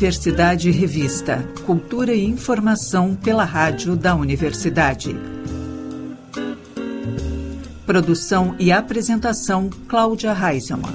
Universidade 0.00 0.70
Revista. 0.70 1.44
Cultura 1.66 2.14
e 2.14 2.24
informação 2.24 3.14
pela 3.14 3.44
rádio 3.44 3.96
da 3.96 4.14
universidade. 4.14 5.16
Produção 7.86 8.54
e 8.58 8.70
apresentação 8.70 9.68
Cláudia 9.88 10.32
Reisemann. 10.32 10.92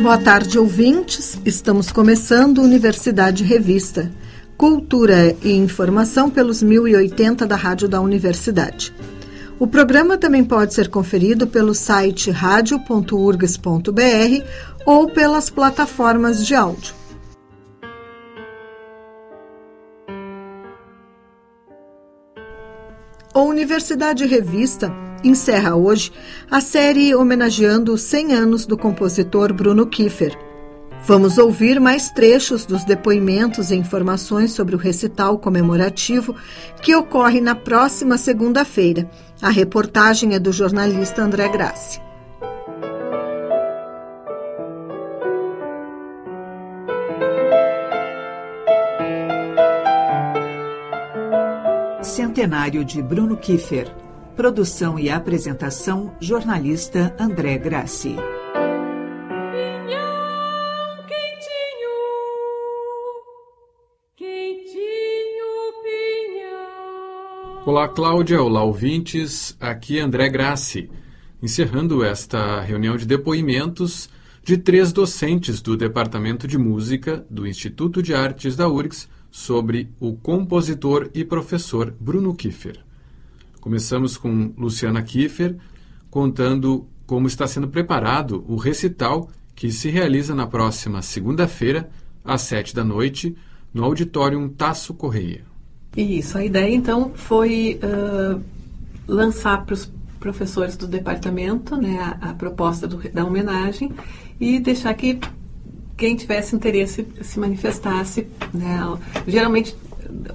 Boa 0.00 0.18
tarde, 0.18 0.58
ouvintes. 0.58 1.38
Estamos 1.44 1.92
começando 1.92 2.62
Universidade 2.62 3.44
Revista. 3.44 4.10
Cultura 4.60 5.34
e 5.42 5.52
informação 5.52 6.28
pelos 6.28 6.62
1080 6.62 7.46
da 7.46 7.56
Rádio 7.56 7.88
da 7.88 7.98
Universidade. 7.98 8.94
O 9.58 9.66
programa 9.66 10.18
também 10.18 10.44
pode 10.44 10.74
ser 10.74 10.90
conferido 10.90 11.46
pelo 11.46 11.74
site 11.74 12.30
radio.urgs.br 12.30 14.44
ou 14.84 15.08
pelas 15.08 15.48
plataformas 15.48 16.46
de 16.46 16.54
áudio. 16.54 16.94
A 23.32 23.40
Universidade 23.40 24.26
Revista 24.26 24.92
encerra 25.24 25.74
hoje 25.74 26.12
a 26.50 26.60
série 26.60 27.14
homenageando 27.14 27.94
os 27.94 28.02
100 28.02 28.34
anos 28.34 28.66
do 28.66 28.76
compositor 28.76 29.54
Bruno 29.54 29.86
Kiefer. 29.86 30.49
Vamos 31.02 31.38
ouvir 31.38 31.80
mais 31.80 32.10
trechos 32.10 32.64
dos 32.64 32.84
depoimentos 32.84 33.70
e 33.70 33.74
informações 33.74 34.52
sobre 34.52 34.74
o 34.74 34.78
recital 34.78 35.38
comemorativo 35.38 36.36
que 36.82 36.94
ocorre 36.94 37.40
na 37.40 37.54
próxima 37.54 38.16
segunda-feira. 38.18 39.10
A 39.40 39.48
reportagem 39.48 40.34
é 40.34 40.38
do 40.38 40.52
jornalista 40.52 41.22
André 41.22 41.48
Grassi. 41.48 42.00
Centenário 52.02 52.84
de 52.84 53.02
Bruno 53.02 53.36
Kiefer. 53.36 53.90
Produção 54.36 54.98
e 54.98 55.10
apresentação, 55.10 56.14
jornalista 56.20 57.14
André 57.18 57.58
Grassi. 57.58 58.16
Olá, 67.66 67.86
Cláudia. 67.86 68.42
Olá, 68.42 68.64
ouvintes. 68.64 69.54
Aqui 69.60 69.98
é 69.98 70.02
André 70.02 70.30
Grassi, 70.30 70.90
encerrando 71.42 72.02
esta 72.02 72.62
reunião 72.62 72.96
de 72.96 73.04
depoimentos 73.04 74.08
de 74.42 74.56
três 74.56 74.94
docentes 74.94 75.60
do 75.60 75.76
Departamento 75.76 76.48
de 76.48 76.56
Música 76.56 77.24
do 77.28 77.46
Instituto 77.46 78.02
de 78.02 78.14
Artes 78.14 78.56
da 78.56 78.66
URGS 78.66 79.10
sobre 79.30 79.90
o 80.00 80.14
compositor 80.16 81.10
e 81.12 81.22
professor 81.22 81.94
Bruno 82.00 82.34
Kiefer. 82.34 82.82
Começamos 83.60 84.16
com 84.16 84.54
Luciana 84.56 85.02
Kiefer 85.02 85.56
contando 86.10 86.88
como 87.06 87.26
está 87.26 87.46
sendo 87.46 87.68
preparado 87.68 88.42
o 88.48 88.56
recital 88.56 89.28
que 89.54 89.70
se 89.70 89.90
realiza 89.90 90.34
na 90.34 90.46
próxima 90.46 91.02
segunda-feira, 91.02 91.90
às 92.24 92.40
sete 92.40 92.74
da 92.74 92.82
noite, 92.82 93.36
no 93.72 93.84
Auditório 93.84 94.48
Tasso 94.48 94.94
Correia. 94.94 95.49
Isso, 95.96 96.38
a 96.38 96.44
ideia 96.44 96.74
então 96.74 97.10
foi 97.14 97.80
uh, 97.82 98.40
lançar 99.08 99.64
para 99.64 99.74
os 99.74 99.90
professores 100.20 100.76
do 100.76 100.86
departamento 100.86 101.76
né, 101.76 101.98
a, 102.20 102.30
a 102.30 102.34
proposta 102.34 102.86
do, 102.86 102.98
da 103.10 103.24
homenagem 103.24 103.92
e 104.38 104.60
deixar 104.60 104.94
que 104.94 105.18
quem 105.96 106.14
tivesse 106.14 106.54
interesse 106.54 107.06
se 107.22 107.40
manifestasse. 107.40 108.26
Né, 108.54 108.98
geralmente 109.26 109.76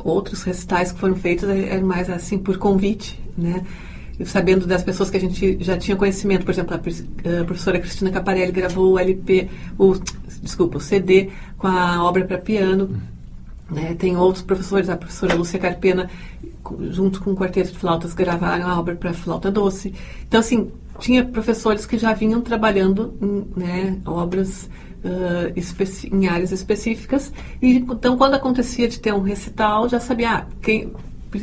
outros 0.03 0.43
recitais 0.43 0.91
que 0.91 0.99
foram 0.99 1.15
feitos 1.15 1.47
eram 1.47 1.85
mais 1.85 2.09
assim 2.09 2.37
por 2.37 2.57
convite, 2.57 3.19
né? 3.37 3.65
sabendo 4.23 4.65
das 4.65 4.81
pessoas 4.83 5.09
que 5.09 5.17
a 5.17 5.19
gente 5.19 5.57
já 5.61 5.77
tinha 5.77 5.97
conhecimento, 5.97 6.45
por 6.45 6.51
exemplo, 6.51 6.73
a, 6.73 7.43
professora 7.43 7.79
Cristina 7.79 8.11
Caparelli 8.11 8.51
gravou 8.51 8.93
o 8.93 8.99
LP, 8.99 9.49
o, 9.77 9.93
desculpa, 10.41 10.77
o 10.77 10.79
CD 10.79 11.31
com 11.57 11.67
a 11.67 12.01
obra 12.01 12.23
para 12.23 12.37
piano. 12.37 12.95
Né? 13.69 13.95
Tem 13.95 14.15
outros 14.15 14.43
professores, 14.43 14.89
a 14.89 14.97
professora 14.97 15.35
Lúcia 15.35 15.59
Carpena, 15.59 16.09
junto 16.91 17.21
com 17.21 17.31
o 17.31 17.35
quarteto 17.35 17.71
de 17.71 17.77
flautas, 17.77 18.13
gravaram 18.13 18.67
a 18.67 18.79
obra 18.79 18.95
para 18.95 19.13
flauta 19.13 19.51
doce. 19.51 19.93
Então, 20.27 20.39
assim, 20.39 20.71
tinha 20.99 21.25
professores 21.25 21.85
que 21.85 21.97
já 21.97 22.13
vinham 22.13 22.41
trabalhando 22.41 23.13
em 23.21 23.59
né, 23.59 24.01
obras 24.05 24.69
uh, 25.03 26.15
em 26.15 26.27
áreas 26.27 26.51
específicas. 26.51 27.31
E, 27.61 27.77
então, 27.77 28.17
quando 28.17 28.35
acontecia 28.35 28.87
de 28.87 28.99
ter 28.99 29.13
um 29.13 29.21
recital, 29.21 29.89
já 29.89 29.99
sabia, 29.99 30.31
ah, 30.31 30.45
quem, 30.61 30.93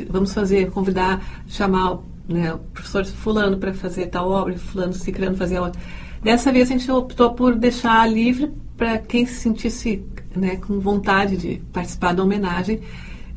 vamos 0.09 0.33
fazer, 0.33 0.71
convidar, 0.71 1.43
chamar 1.47 1.99
né, 2.27 2.53
o 2.53 2.59
professor 2.59 3.05
fulano 3.05 3.57
para 3.57 3.73
fazer 3.73 4.07
tal 4.07 4.29
obra, 4.29 4.57
fulano 4.57 4.93
ciclano 4.93 5.35
fazer 5.35 5.57
a 5.57 5.63
outra. 5.63 5.81
Dessa 6.21 6.51
vez 6.51 6.69
a 6.69 6.73
gente 6.73 6.89
optou 6.89 7.33
por 7.33 7.55
deixar 7.55 8.09
livre 8.09 8.51
para 8.77 8.97
quem 8.97 9.25
se 9.25 9.35
sentisse 9.35 10.05
né, 10.35 10.57
com 10.57 10.79
vontade 10.79 11.37
de 11.37 11.61
participar 11.71 12.13
da 12.13 12.23
homenagem, 12.23 12.81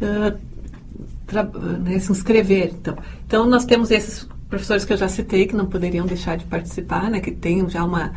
uh, 0.00 0.46
né, 1.80 1.98
se 1.98 2.12
inscrever. 2.12 2.72
Então. 2.74 2.96
então, 3.26 3.46
nós 3.46 3.64
temos 3.64 3.90
esses 3.90 4.28
professores 4.48 4.84
que 4.84 4.92
eu 4.92 4.96
já 4.96 5.08
citei, 5.08 5.46
que 5.46 5.56
não 5.56 5.66
poderiam 5.66 6.06
deixar 6.06 6.36
de 6.36 6.44
participar, 6.44 7.10
né, 7.10 7.20
que 7.20 7.32
têm 7.32 7.68
já 7.68 7.84
uma, 7.84 8.12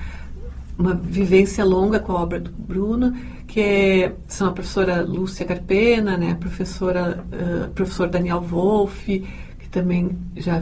uma 0.77 0.93
vivência 0.93 1.65
longa 1.65 1.99
com 1.99 2.11
a 2.13 2.21
obra 2.21 2.39
do 2.39 2.51
Bruno, 2.51 3.13
que 3.47 3.59
é, 3.59 4.15
são 4.27 4.47
a 4.47 4.51
professora 4.51 5.01
Lúcia 5.01 5.45
Carpena, 5.45 6.17
né, 6.17 6.31
a 6.31 6.35
professora, 6.35 7.23
uh, 7.33 7.69
professor 7.71 8.07
Daniel 8.07 8.41
Wolff, 8.41 9.27
que 9.59 9.69
também 9.69 10.17
já 10.35 10.61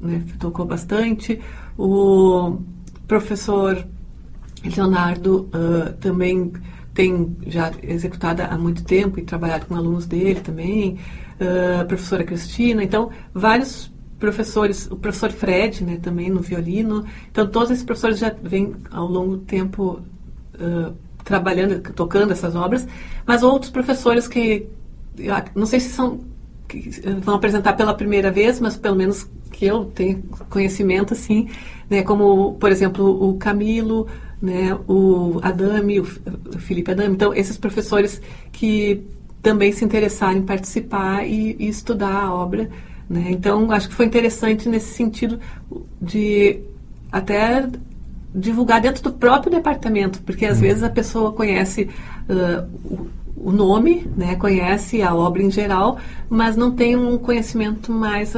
né, 0.00 0.22
tocou 0.38 0.66
bastante, 0.66 1.40
o 1.78 2.58
professor 3.08 3.86
Leonardo 4.64 5.48
uh, 5.54 5.92
também 6.00 6.52
tem 6.96 7.36
já 7.46 7.70
executado 7.82 8.42
há 8.42 8.56
muito 8.56 8.82
tempo 8.82 9.20
e 9.20 9.22
trabalhado 9.22 9.66
com 9.66 9.76
alunos 9.76 10.06
dele 10.06 10.40
também, 10.40 10.98
uh, 11.38 11.86
professora 11.86 12.24
Cristina, 12.24 12.82
então 12.82 13.10
vários 13.34 13.92
professores, 14.18 14.88
o 14.90 14.96
professor 14.96 15.30
Fred, 15.30 15.84
né, 15.84 15.98
também 16.02 16.30
no 16.30 16.40
violino. 16.40 17.04
Então, 17.30 17.46
todos 17.46 17.70
esses 17.70 17.84
professores 17.84 18.18
já 18.18 18.34
vêm 18.42 18.74
ao 18.90 19.06
longo 19.06 19.36
do 19.36 19.42
tempo 19.42 20.00
uh, 20.54 20.94
trabalhando, 21.22 21.80
tocando 21.92 22.32
essas 22.32 22.56
obras, 22.56 22.88
mas 23.26 23.42
outros 23.42 23.70
professores 23.70 24.26
que, 24.26 24.66
não 25.54 25.66
sei 25.66 25.80
se 25.80 25.90
são, 25.90 26.20
que 26.66 26.88
vão 27.20 27.34
apresentar 27.34 27.74
pela 27.74 27.92
primeira 27.92 28.30
vez, 28.30 28.58
mas 28.58 28.74
pelo 28.74 28.96
menos 28.96 29.28
que 29.52 29.66
eu 29.66 29.84
tenho 29.84 30.22
conhecimento, 30.48 31.12
assim, 31.12 31.50
né, 31.90 32.02
como, 32.02 32.54
por 32.54 32.72
exemplo, 32.72 33.28
o 33.28 33.36
Camilo, 33.36 34.06
né, 34.40 34.76
o 34.88 35.38
Adame, 35.42 36.00
o 36.00 36.04
Felipe 36.58 36.90
Adame. 36.90 37.14
Então, 37.14 37.34
esses 37.34 37.56
professores 37.56 38.20
que 38.52 39.02
também 39.42 39.72
se 39.72 39.84
interessaram 39.84 40.38
em 40.38 40.42
participar 40.42 41.26
e, 41.26 41.56
e 41.58 41.68
estudar 41.68 42.24
a 42.24 42.34
obra 42.34 42.68
né? 43.08 43.26
Então, 43.30 43.70
acho 43.70 43.88
que 43.88 43.94
foi 43.94 44.06
interessante 44.06 44.68
nesse 44.68 44.92
sentido 44.94 45.38
de 46.02 46.60
até 47.10 47.68
divulgar 48.34 48.80
dentro 48.80 49.02
do 49.02 49.12
próprio 49.12 49.50
departamento, 49.50 50.20
porque 50.22 50.44
às 50.44 50.56
uhum. 50.56 50.62
vezes 50.62 50.82
a 50.82 50.90
pessoa 50.90 51.32
conhece 51.32 51.88
uh, 52.28 52.68
o, 52.84 53.08
o, 53.36 53.52
nome, 53.52 54.06
né, 54.16 54.34
conhece 54.34 55.00
a 55.02 55.14
obra 55.14 55.42
em 55.42 55.50
geral, 55.50 55.98
mas 56.28 56.56
não 56.56 56.72
tem 56.72 56.96
um 56.96 57.16
conhecimento 57.16 57.92
mais 57.92 58.36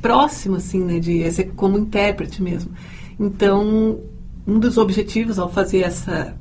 próximo, 0.00 0.56
assim, 0.56 0.82
né, 0.82 0.98
de 0.98 1.24
como 1.56 1.76
intérprete 1.76 2.42
mesmo. 2.42 2.70
Então, 3.18 4.00
um 4.46 4.58
dos 4.58 4.76
objetivos 4.78 5.38
ao 5.38 5.50
fazer 5.50 5.80
essa 5.80 6.36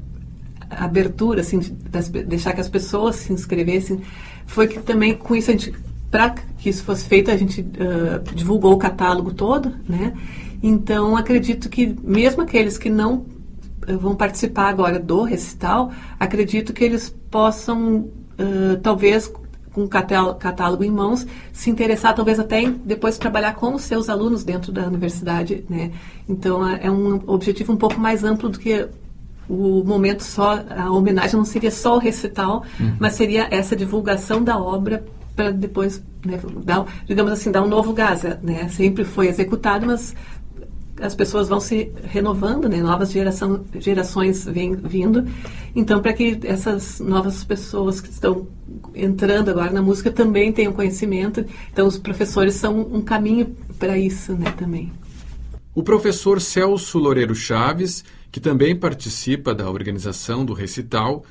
abertura, 0.70 1.42
assim, 1.42 1.60
de, 1.60 1.72
de 1.72 2.24
deixar 2.24 2.54
que 2.54 2.62
as 2.62 2.70
pessoas 2.70 3.18
se 3.18 3.34
inscrevessem, 3.34 4.02
foi 4.46 4.68
que 4.68 4.80
também 4.80 5.16
com 5.16 5.36
isso 5.36 5.50
a 5.50 5.54
gente 5.54 5.74
para 6.10 6.36
que 6.58 6.70
isso 6.70 6.84
fosse 6.84 7.06
feito, 7.06 7.32
a 7.32 7.38
gente 7.38 7.62
uh, 7.62 8.36
divulgou 8.36 8.74
o 8.74 8.78
catálogo 8.78 9.34
todo, 9.34 9.74
né? 9.88 10.14
Então, 10.62 11.16
acredito 11.16 11.70
que 11.70 11.96
mesmo 12.04 12.42
aqueles 12.42 12.78
que 12.78 12.90
não 12.90 13.26
uh, 13.88 13.98
vão 13.98 14.14
participar 14.14 14.68
agora 14.68 15.00
do 15.00 15.24
recital, 15.24 15.90
acredito 16.20 16.74
que 16.74 16.84
eles 16.84 17.16
possam, 17.32 18.10
uh, 18.38 18.78
talvez, 18.84 19.32
com 19.74 19.84
o 19.84 19.88
catálogo 19.88 20.84
em 20.84 20.92
mãos, 20.92 21.26
se 21.54 21.70
interessar, 21.70 22.14
talvez 22.14 22.40
até 22.40 22.62
em 22.62 22.74
depois 22.86 23.18
trabalhar 23.18 23.56
com 23.56 23.74
os 23.74 23.84
seus 23.84 24.10
alunos 24.10 24.44
dentro 24.44 24.72
da 24.72 24.86
universidade, 24.86 25.64
né? 25.70 25.92
Então, 26.28 26.68
é, 26.68 26.82
é 26.84 26.92
um 26.92 27.22
objetivo 27.28 27.72
um 27.72 27.78
pouco 27.78 28.00
mais 28.00 28.24
amplo 28.24 28.50
do 28.50 28.60
que 28.60 28.88
o 29.50 29.84
momento 29.84 30.24
só, 30.24 30.64
a 30.70 30.90
homenagem 30.92 31.36
não 31.36 31.46
seria 31.46 31.72
só 31.72 31.96
o 31.96 32.00
recital, 32.00 32.64
uhum. 32.80 32.96
mas 33.00 33.14
seria 33.14 33.48
essa 33.52 33.76
divulgação 33.76 34.44
da 34.44 34.58
obra 34.58 35.04
para 35.36 35.52
depois, 35.52 36.02
né, 36.26 36.40
dar, 36.64 36.86
digamos 37.06 37.32
assim, 37.32 37.52
dar 37.52 37.62
um 37.62 37.68
novo 37.68 37.94
gás. 37.94 38.24
Né? 38.42 38.68
Sempre 38.70 39.04
foi 39.04 39.28
executado, 39.28 39.86
mas 39.86 40.16
as 41.02 41.16
pessoas 41.16 41.50
vão 41.50 41.60
se 41.60 41.92
renovando, 42.04 42.70
né? 42.70 42.82
novas 42.82 43.12
geração, 43.12 43.66
gerações 43.80 44.46
vêm 44.46 44.76
vindo. 44.76 45.28
Então, 45.76 46.02
para 46.02 46.14
que 46.14 46.40
essas 46.44 47.00
novas 47.00 47.44
pessoas 47.44 48.00
que 48.00 48.10
estão 48.10 48.48
entrando 48.94 49.50
agora 49.50 49.72
na 49.72 49.82
música 49.82 50.12
também 50.12 50.52
tenham 50.52 50.72
conhecimento, 50.72 51.46
então 51.72 51.88
os 51.88 51.98
professores 51.98 52.56
são 52.56 52.82
um 52.82 53.02
caminho 53.02 53.56
para 53.80 53.98
isso 53.98 54.34
né, 54.34 54.52
também. 54.52 54.92
O 55.74 55.82
professor 55.82 56.40
Celso 56.40 57.00
Loureiro 57.00 57.34
Chaves, 57.34 58.04
que 58.32 58.40
também 58.40 58.76
participa 58.76 59.56
da 59.56 59.70
organização 59.70 60.46
do 60.46 60.54
recital, 60.54 61.24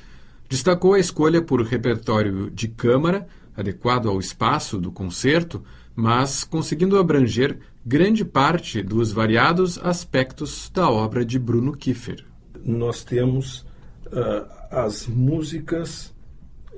destacou 0.48 0.94
a 0.94 0.98
escolha 0.98 1.40
por 1.40 1.62
repertório 1.62 2.50
de 2.50 2.66
câmara, 2.66 3.26
adequado 3.56 4.08
ao 4.08 4.18
espaço 4.18 4.80
do 4.80 4.90
concerto, 4.90 5.62
mas 6.00 6.44
conseguindo 6.44 6.98
abranger 6.98 7.58
grande 7.84 8.24
parte 8.24 8.82
dos 8.82 9.12
variados 9.12 9.78
aspectos 9.78 10.70
da 10.72 10.90
obra 10.90 11.26
de 11.26 11.38
Bruno 11.38 11.76
Kiefer. 11.76 12.24
Nós 12.64 13.04
temos 13.04 13.60
uh, 14.06 14.50
as 14.70 15.06
músicas 15.06 16.06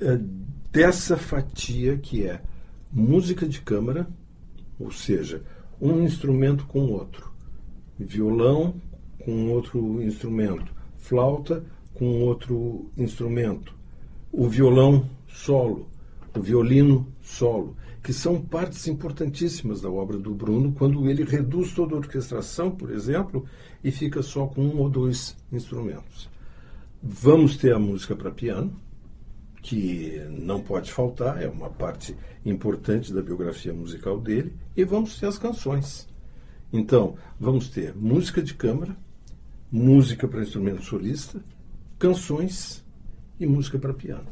uh, 0.00 0.18
dessa 0.72 1.16
fatia 1.16 1.96
que 1.98 2.26
é 2.26 2.42
música 2.92 3.46
de 3.46 3.60
câmara, 3.60 4.08
ou 4.76 4.90
seja, 4.90 5.42
um 5.80 6.02
instrumento 6.02 6.66
com 6.66 6.80
outro, 6.90 7.32
violão 7.96 8.74
com 9.24 9.50
outro 9.50 10.02
instrumento, 10.02 10.72
flauta 10.98 11.64
com 11.94 12.22
outro 12.22 12.90
instrumento, 12.98 13.72
o 14.32 14.48
violão 14.48 15.08
solo, 15.28 15.88
o 16.36 16.40
violino 16.40 17.06
solo 17.22 17.76
que 18.02 18.12
são 18.12 18.40
partes 18.40 18.88
importantíssimas 18.88 19.80
da 19.80 19.88
obra 19.88 20.18
do 20.18 20.34
Bruno, 20.34 20.72
quando 20.72 21.08
ele 21.08 21.22
reduz 21.22 21.72
toda 21.72 21.94
a 21.94 21.98
orquestração, 21.98 22.70
por 22.70 22.90
exemplo, 22.90 23.44
e 23.82 23.92
fica 23.92 24.22
só 24.22 24.46
com 24.46 24.62
um 24.62 24.78
ou 24.80 24.90
dois 24.90 25.36
instrumentos. 25.52 26.28
Vamos 27.00 27.56
ter 27.56 27.72
a 27.72 27.78
música 27.78 28.16
para 28.16 28.30
piano, 28.30 28.72
que 29.62 30.20
não 30.30 30.60
pode 30.60 30.90
faltar, 30.90 31.40
é 31.40 31.48
uma 31.48 31.70
parte 31.70 32.16
importante 32.44 33.12
da 33.12 33.22
biografia 33.22 33.72
musical 33.72 34.18
dele, 34.20 34.52
e 34.76 34.84
vamos 34.84 35.20
ter 35.20 35.26
as 35.26 35.38
canções. 35.38 36.08
Então, 36.72 37.16
vamos 37.38 37.68
ter 37.68 37.94
música 37.94 38.42
de 38.42 38.54
câmara, 38.54 38.96
música 39.70 40.26
para 40.26 40.42
instrumento 40.42 40.82
solista, 40.82 41.40
canções 42.00 42.84
e 43.38 43.46
música 43.46 43.78
para 43.78 43.94
piano. 43.94 44.26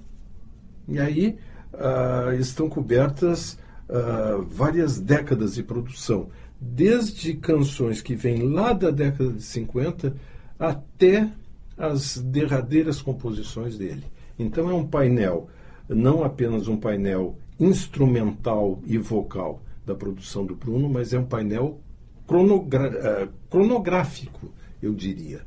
E 0.88 0.98
aí 0.98 1.38
uh, 1.74 2.32
estão 2.34 2.68
cobertas 2.68 3.58
uh, 3.88 4.42
várias 4.42 5.00
décadas 5.00 5.54
de 5.54 5.62
produção, 5.62 6.28
desde 6.60 7.34
canções 7.34 8.02
que 8.02 8.14
vêm 8.14 8.42
lá 8.42 8.72
da 8.72 8.90
década 8.90 9.32
de 9.32 9.42
50 9.42 10.14
até 10.58 11.30
as 11.76 12.18
derradeiras 12.18 13.00
composições 13.00 13.78
dele. 13.78 14.04
Então 14.38 14.68
é 14.68 14.74
um 14.74 14.86
painel, 14.86 15.48
não 15.88 16.22
apenas 16.22 16.68
um 16.68 16.76
painel 16.76 17.36
instrumental 17.58 18.80
e 18.86 18.98
vocal 18.98 19.62
da 19.84 19.94
produção 19.94 20.44
do 20.44 20.54
Bruno, 20.54 20.88
mas 20.88 21.12
é 21.12 21.18
um 21.18 21.24
painel 21.24 21.80
uh, 22.28 23.28
cronográfico, 23.50 24.52
eu 24.82 24.94
diria, 24.94 25.42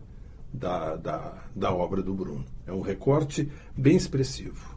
da, 0.51 0.95
da, 0.95 1.33
da 1.55 1.73
obra 1.73 2.01
do 2.01 2.13
Bruno. 2.13 2.45
É 2.65 2.71
um 2.71 2.81
recorte 2.81 3.49
bem 3.75 3.95
expressivo. 3.95 4.72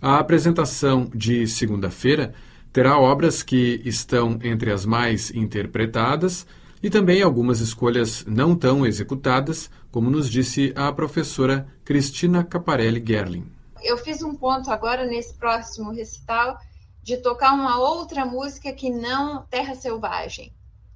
A 0.00 0.18
apresentação 0.18 1.10
de 1.12 1.46
segunda-feira 1.48 2.32
terá 2.72 2.98
obras 2.98 3.42
que 3.42 3.82
estão 3.84 4.38
entre 4.42 4.70
as 4.70 4.86
mais 4.86 5.30
interpretadas 5.32 6.46
e 6.80 6.88
também 6.88 7.20
algumas 7.20 7.58
escolhas 7.60 8.24
não 8.24 8.54
tão 8.54 8.86
executadas, 8.86 9.68
como 9.90 10.08
nos 10.08 10.30
disse 10.30 10.72
a 10.76 10.92
professora 10.92 11.66
Cristina 11.84 12.44
Caparelli 12.44 13.02
Gerling. 13.04 13.50
Eu 13.82 13.98
fiz 13.98 14.22
um 14.22 14.34
ponto 14.34 14.70
agora 14.70 15.04
nesse 15.04 15.34
próximo 15.34 15.90
recital 15.90 16.58
de 17.02 17.16
tocar 17.16 17.52
uma 17.52 17.80
outra 17.80 18.24
música 18.24 18.72
que 18.72 18.90
não 18.90 19.42
Terra 19.50 19.74
Selvagem. 19.74 20.52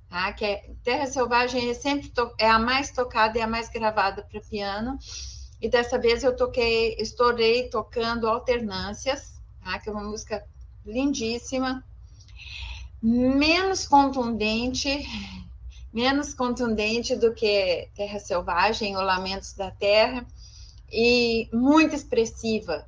Tá? 0.08 0.32
Que 0.32 0.44
é, 0.44 0.70
Terra 0.84 1.06
Selvagem 1.06 1.70
é 1.70 1.74
sempre 1.74 2.12
é 2.38 2.48
a 2.48 2.58
mais 2.58 2.92
tocada 2.92 3.38
e 3.38 3.40
a 3.40 3.46
mais 3.46 3.68
gravada 3.68 4.22
para 4.22 4.40
piano. 4.42 4.98
E 5.62 5.68
dessa 5.68 5.96
vez 5.96 6.24
eu 6.24 6.34
toquei, 6.34 6.96
estourei 6.98 7.68
tocando 7.68 8.26
Alternâncias, 8.26 9.40
tá? 9.62 9.78
que 9.78 9.88
é 9.88 9.92
uma 9.92 10.02
música 10.02 10.44
lindíssima, 10.84 11.84
menos 13.00 13.86
contundente, 13.86 15.06
menos 15.94 16.34
contundente 16.34 17.14
do 17.14 17.32
que 17.32 17.88
Terra 17.94 18.18
Selvagem 18.18 18.96
ou 18.96 19.04
Lamentos 19.04 19.52
da 19.52 19.70
Terra, 19.70 20.26
e 20.90 21.48
muito 21.52 21.94
expressiva. 21.94 22.84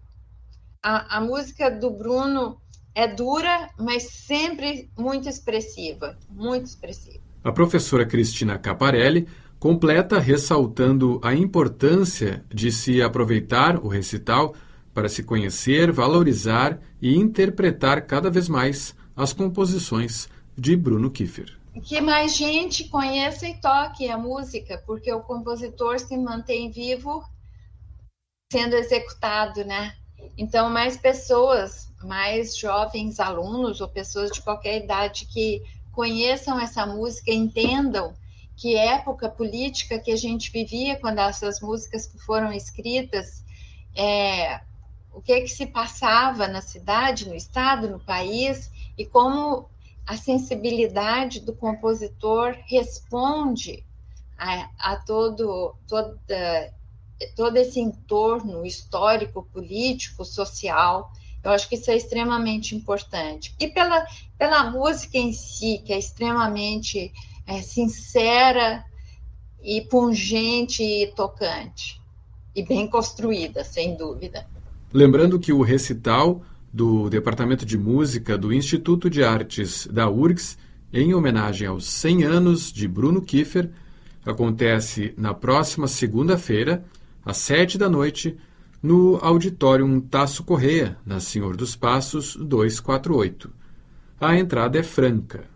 A, 0.83 1.19
a 1.19 1.21
música 1.21 1.71
do 1.71 1.91
Bruno 1.91 2.61
é 2.93 3.07
dura, 3.07 3.71
mas 3.79 4.03
sempre 4.03 4.91
muito 4.99 5.29
expressiva, 5.29 6.19
muito 6.29 6.67
expressiva. 6.67 7.23
A 7.45 7.53
professora 7.53 8.05
Cristina 8.05 8.59
Caparelli 8.59 9.29
completa 9.65 10.19
ressaltando 10.19 11.19
a 11.25 11.33
importância 11.33 12.45
de 12.53 12.71
se 12.71 13.01
aproveitar 13.01 13.83
o 13.83 13.89
recital 13.89 14.55
para 14.93 15.09
se 15.09 15.23
conhecer, 15.23 15.91
valorizar 15.91 16.79
e 17.01 17.17
interpretar 17.17 18.07
cada 18.07 18.29
vez 18.29 18.47
mais 18.47 18.95
as 19.17 19.33
composições 19.33 20.29
de 20.55 20.77
Bruno 20.77 21.11
Kiefer. 21.11 21.59
Que 21.83 21.99
mais 21.99 22.37
gente 22.37 22.91
conheça 22.91 23.49
e 23.49 23.59
toque 23.59 24.07
a 24.07 24.19
música, 24.19 24.83
porque 24.85 25.11
o 25.11 25.23
compositor 25.23 25.99
se 25.99 26.15
mantém 26.15 26.71
vivo 26.71 27.25
sendo 28.53 28.75
executado, 28.75 29.65
né? 29.65 29.95
Então, 30.37 30.69
mais 30.69 30.99
pessoas, 30.99 31.91
mais 32.05 32.55
jovens 32.55 33.19
alunos 33.19 33.81
ou 33.81 33.89
pessoas 33.89 34.31
de 34.31 34.43
qualquer 34.43 34.85
idade 34.85 35.25
que 35.25 35.63
conheçam 35.91 36.61
essa 36.61 36.85
música, 36.85 37.33
entendam 37.33 38.13
que 38.57 38.77
época 38.77 39.29
política 39.29 39.99
que 39.99 40.13
a 40.13 40.17
gente 40.17 40.51
vivia 40.51 40.97
quando 40.97 41.19
essas 41.19 41.61
músicas 41.61 42.11
foram 42.25 42.53
escritas, 42.53 43.45
é, 43.97 44.61
o 45.13 45.21
que, 45.21 45.41
que 45.43 45.49
se 45.49 45.67
passava 45.67 46.49
na 46.49 46.61
cidade, 46.61 47.29
no 47.29 47.35
estado, 47.35 47.89
no 47.89 48.01
país, 48.01 48.71
e 48.97 49.05
como 49.05 49.69
a 50.07 50.17
sensibilidade 50.17 51.41
do 51.41 51.55
compositor 51.55 52.57
responde 52.67 53.85
a, 54.37 54.69
a 54.79 54.97
todo, 54.97 55.75
toda, 55.89 56.19
todo 57.37 57.57
esse 57.57 57.81
entorno 57.81 58.67
histórico, 58.67 59.49
político, 59.53 60.25
social. 60.25 61.11
Eu 61.43 61.51
acho 61.51 61.69
que 61.69 61.75
isso 61.75 61.91
é 61.91 61.97
extremamente 61.97 62.75
importante. 62.75 63.55
E 63.59 63.69
pela, 63.69 64.07
pela 64.37 64.71
música 64.71 65.19
em 65.19 65.33
si, 65.33 65.83
que 65.85 65.93
é 65.93 65.99
extremamente 65.99 67.13
é, 67.47 67.61
sincera 67.61 68.85
e 69.63 69.81
pungente 69.83 70.83
e 70.83 71.07
tocante. 71.15 72.01
E 72.55 72.65
bem 72.65 72.87
construída, 72.87 73.65
sem 73.65 73.97
dúvida. 73.97 74.47
Lembrando 74.93 75.41
que 75.41 75.53
o 75.53 75.63
recital 75.63 76.43
do 76.73 77.09
Departamento 77.09 77.65
de 77.65 77.79
Música 77.79 78.37
do 78.37 78.53
Instituto 78.53 79.09
de 79.09 79.25
Artes 79.25 79.87
da 79.87 80.09
URGS, 80.09 80.57
em 80.93 81.15
homenagem 81.15 81.67
aos 81.67 81.87
100 81.87 82.25
anos 82.25 82.73
de 82.73 82.87
Bruno 82.87 83.21
Kiefer, 83.23 83.71
acontece 84.25 85.13
na 85.17 85.35
próxima 85.35 85.89
segunda-feira, 85.89 86.85
às 87.25 87.39
sete 87.39 87.77
da 87.77 87.89
noite, 87.89 88.37
no 88.83 89.17
Auditório 89.23 90.01
Tasso 90.03 90.45
Correia, 90.45 90.97
na 91.05 91.19
Senhor 91.19 91.57
dos 91.57 91.75
Passos 91.75 92.37
248. 92.37 93.51
A 94.21 94.37
entrada 94.37 94.79
é 94.79 94.83
franca. 94.83 95.54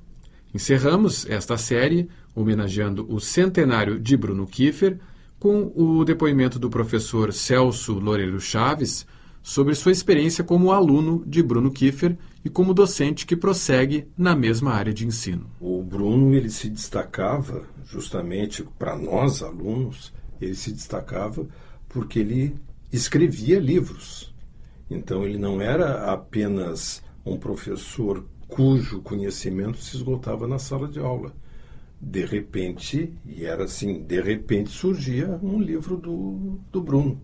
Encerramos 0.54 1.28
esta 1.28 1.58
série 1.58 2.08
homenageando 2.34 3.06
o 3.12 3.20
centenário 3.20 3.98
de 3.98 4.16
Bruno 4.16 4.46
Kiefer 4.46 4.98
com 5.38 5.72
o 5.74 6.04
depoimento 6.04 6.58
do 6.58 6.70
professor 6.70 7.32
Celso 7.32 7.94
Loureiro 7.94 8.40
Chaves 8.40 9.06
sobre 9.42 9.74
sua 9.74 9.92
experiência 9.92 10.42
como 10.42 10.72
aluno 10.72 11.22
de 11.26 11.42
Bruno 11.42 11.70
Kiefer 11.70 12.16
e 12.44 12.50
como 12.50 12.74
docente 12.74 13.26
que 13.26 13.36
prossegue 13.36 14.08
na 14.16 14.34
mesma 14.34 14.72
área 14.72 14.92
de 14.92 15.06
ensino. 15.06 15.50
O 15.60 15.82
Bruno 15.82 16.34
ele 16.34 16.50
se 16.50 16.68
destacava 16.68 17.64
justamente 17.84 18.66
para 18.78 18.96
nós 18.96 19.42
alunos, 19.42 20.12
ele 20.40 20.54
se 20.54 20.72
destacava 20.72 21.46
porque 21.88 22.18
ele 22.18 22.56
escrevia 22.92 23.58
livros. 23.58 24.34
Então 24.90 25.24
ele 25.24 25.38
não 25.38 25.60
era 25.60 26.12
apenas 26.12 27.02
um 27.24 27.36
professor 27.36 28.24
cujo 28.48 29.00
conhecimento 29.02 29.78
se 29.78 29.96
esgotava 29.96 30.48
na 30.48 30.58
sala 30.58 30.88
de 30.88 30.98
aula. 30.98 31.32
de 32.00 32.24
repente, 32.24 33.12
e 33.26 33.44
era 33.44 33.64
assim, 33.64 34.02
de 34.02 34.20
repente 34.20 34.70
surgia 34.70 35.38
um 35.42 35.60
livro 35.60 35.96
do, 35.96 36.60
do 36.70 36.80
Bruno. 36.80 37.20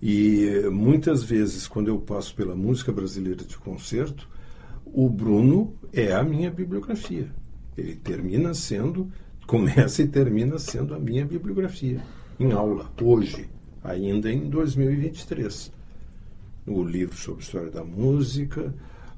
E 0.00 0.68
muitas 0.70 1.24
vezes, 1.24 1.66
quando 1.66 1.88
eu 1.88 1.98
passo 1.98 2.34
pela 2.34 2.54
música 2.54 2.92
brasileira 2.92 3.42
de 3.42 3.56
concerto, 3.56 4.28
o 4.84 5.08
Bruno 5.08 5.74
é 5.90 6.12
a 6.12 6.22
minha 6.22 6.50
bibliografia. 6.50 7.30
Ele 7.76 7.96
termina 7.96 8.52
sendo, 8.52 9.10
começa 9.46 10.02
e 10.02 10.06
termina 10.06 10.58
sendo 10.58 10.94
a 10.94 10.98
minha 10.98 11.24
bibliografia 11.24 12.02
em 12.38 12.52
aula, 12.52 12.90
hoje, 13.00 13.48
ainda 13.82 14.30
em 14.30 14.50
2023. 14.50 15.72
O 16.66 16.82
livro 16.82 17.16
sobre 17.16 17.42
história 17.42 17.70
da 17.70 17.84
música, 17.84 18.74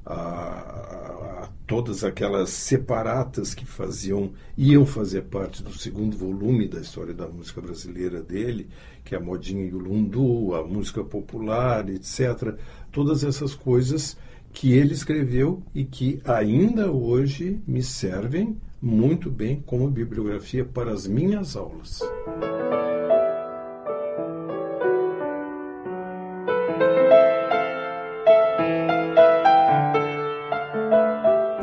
a, 0.07 0.13
a, 0.13 1.43
a, 1.43 1.49
todas 1.67 2.03
aquelas 2.03 2.49
separatas 2.49 3.53
que 3.53 3.65
faziam 3.65 4.31
iam 4.57 4.85
fazer 4.85 5.23
parte 5.23 5.61
do 5.61 5.73
segundo 5.77 6.17
volume 6.17 6.67
da 6.67 6.79
história 6.79 7.13
da 7.13 7.27
música 7.27 7.59
brasileira 7.59 8.21
dele, 8.21 8.69
que 9.03 9.13
é 9.13 9.17
a 9.17 9.21
modinha 9.21 9.65
e 9.65 9.73
o 9.73 9.77
lundu, 9.77 10.55
a 10.55 10.65
música 10.65 11.03
popular, 11.03 11.89
etc. 11.89 12.57
Todas 12.91 13.23
essas 13.23 13.53
coisas 13.53 14.17
que 14.53 14.71
ele 14.73 14.93
escreveu 14.93 15.61
e 15.75 15.83
que 15.83 16.21
ainda 16.25 16.91
hoje 16.91 17.61
me 17.67 17.83
servem 17.83 18.57
muito 18.81 19.29
bem 19.29 19.61
como 19.65 19.89
bibliografia 19.89 20.63
para 20.63 20.91
as 20.91 21.05
minhas 21.05 21.55
aulas. 21.55 21.99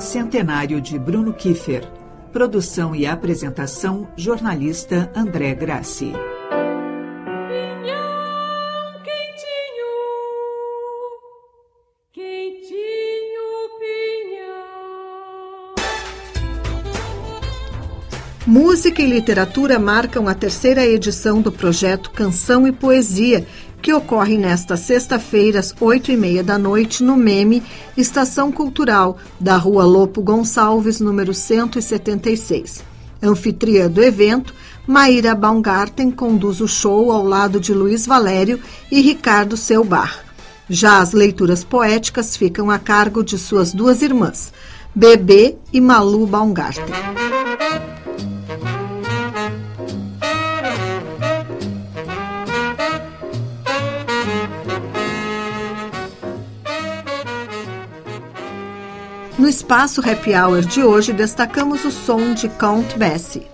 Centenário 0.04 0.82
de 0.82 0.98
Bruno 0.98 1.32
Kiefer. 1.32 1.82
Produção 2.30 2.94
e 2.94 3.06
apresentação, 3.06 4.06
jornalista 4.14 5.10
André 5.16 5.54
Grassi. 5.54 6.12
Música 18.46 19.00
e 19.00 19.06
literatura 19.06 19.78
marcam 19.78 20.28
a 20.28 20.34
terceira 20.34 20.84
edição 20.84 21.40
do 21.40 21.50
projeto 21.50 22.10
Canção 22.10 22.68
e 22.68 22.72
Poesia, 22.72 23.46
que 23.84 23.92
ocorre 23.92 24.38
nesta 24.38 24.78
sexta-feira, 24.78 25.60
às 25.60 25.74
oito 25.78 26.10
e 26.10 26.16
meia 26.16 26.42
da 26.42 26.56
noite, 26.56 27.04
no 27.04 27.18
MEME, 27.18 27.62
Estação 27.94 28.50
Cultural, 28.50 29.18
da 29.38 29.58
Rua 29.58 29.84
Lopo 29.84 30.22
Gonçalves, 30.22 31.00
número 31.00 31.34
176. 31.34 32.82
Anfitriã 33.22 33.90
do 33.90 34.02
evento, 34.02 34.54
Maíra 34.86 35.34
Baumgarten 35.34 36.10
conduz 36.10 36.62
o 36.62 36.66
show 36.66 37.12
ao 37.12 37.22
lado 37.22 37.60
de 37.60 37.74
Luiz 37.74 38.06
Valério 38.06 38.58
e 38.90 39.02
Ricardo 39.02 39.54
Selbar. 39.54 40.24
Já 40.66 41.00
as 41.00 41.12
leituras 41.12 41.62
poéticas 41.62 42.38
ficam 42.38 42.70
a 42.70 42.78
cargo 42.78 43.22
de 43.22 43.36
suas 43.36 43.74
duas 43.74 44.00
irmãs, 44.00 44.50
Bebê 44.94 45.56
e 45.70 45.78
Malu 45.78 46.26
Baumgarten. 46.26 47.33
No 59.44 59.50
espaço 59.50 60.00
Happy 60.00 60.34
Hour 60.34 60.62
de 60.62 60.82
hoje, 60.82 61.12
destacamos 61.12 61.84
o 61.84 61.90
som 61.90 62.32
de 62.32 62.48
Count 62.48 62.96
Basie. 62.96 63.46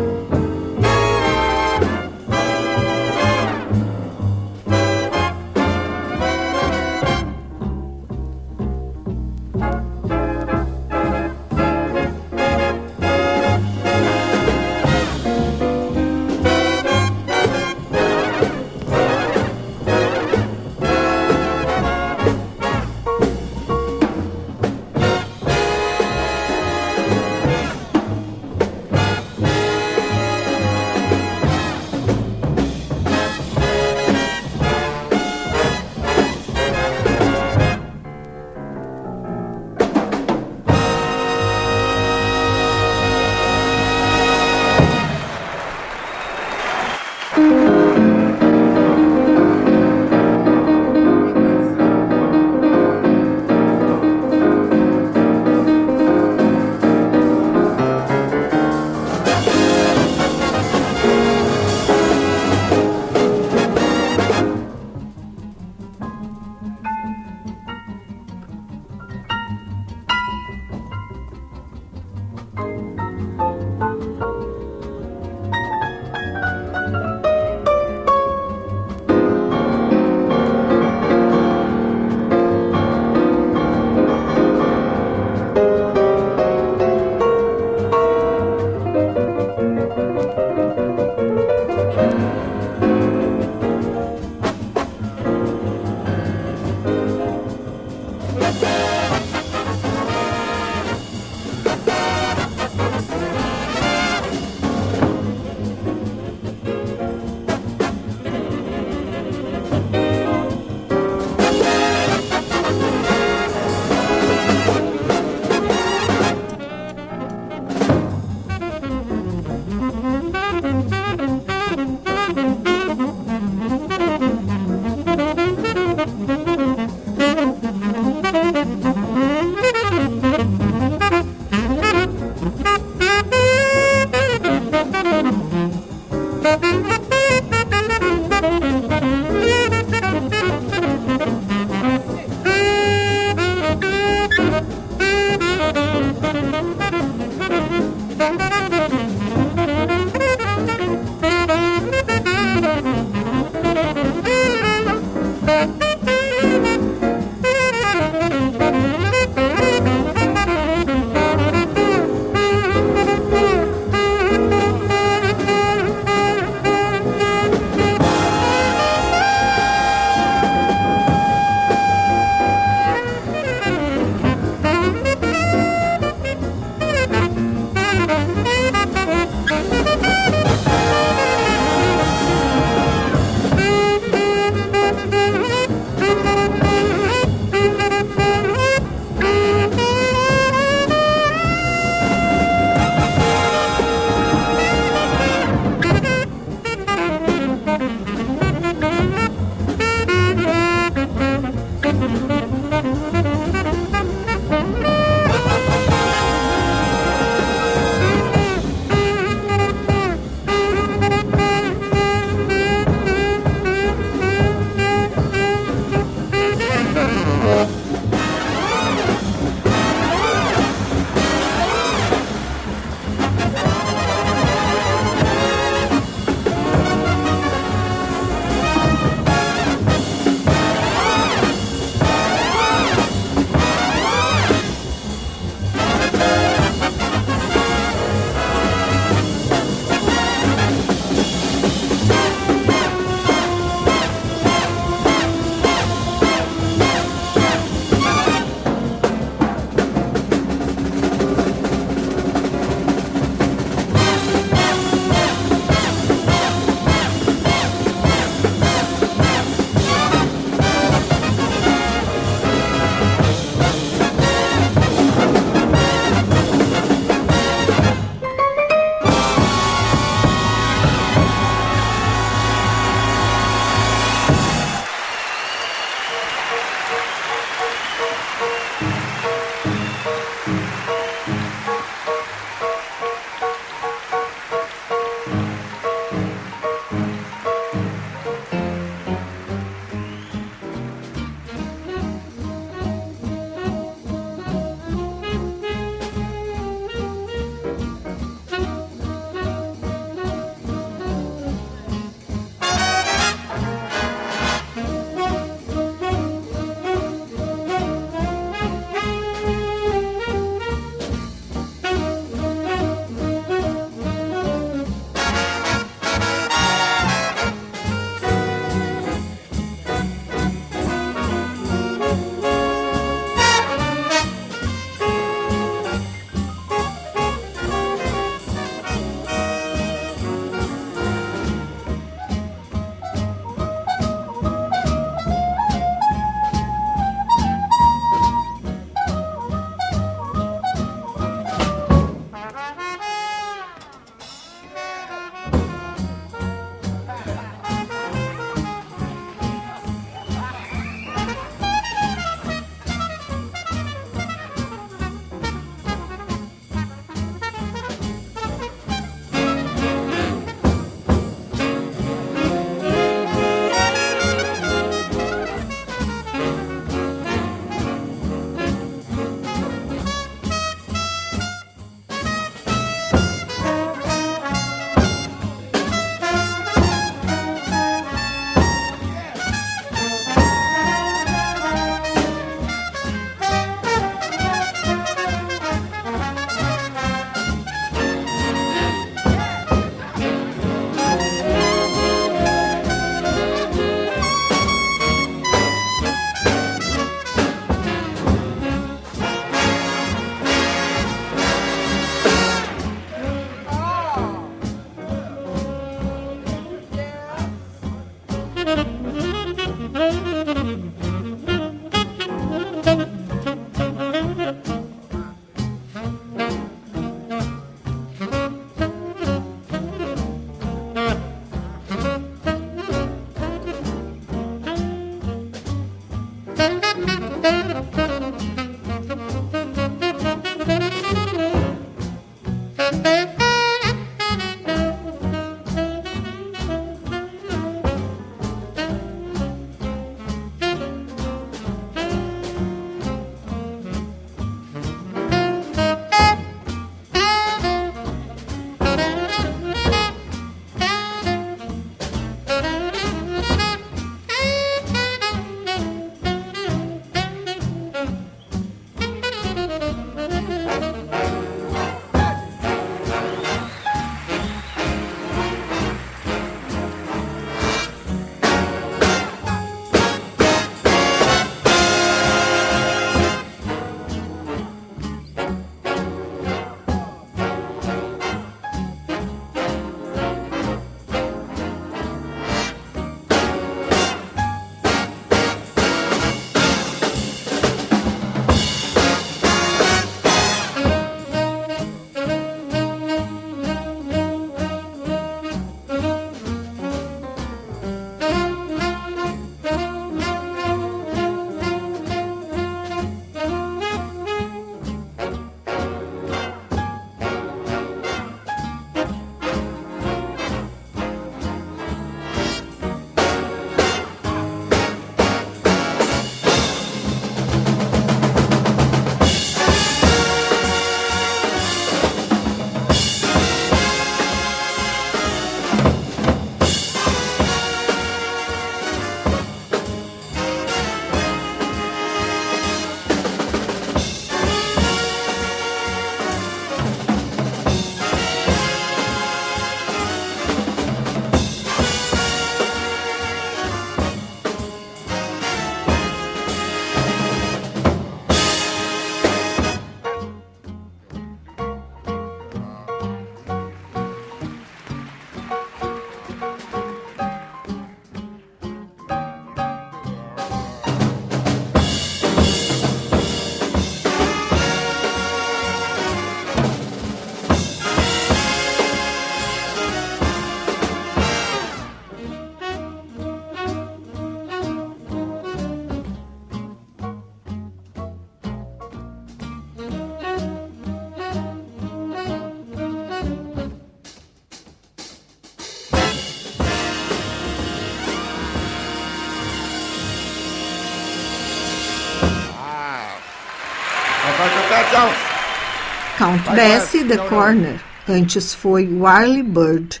Count 596.22 596.44
Basie, 596.44 597.02
The 597.02 597.18
Corner. 597.28 597.80
Antes 598.08 598.54
foi 598.54 598.86
Wiley 598.86 599.42
Bird 599.42 600.00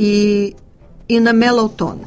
e 0.00 0.56
In 1.08 1.28
a 1.28 1.32
Mellow 1.32 1.68
Tone. 1.68 2.02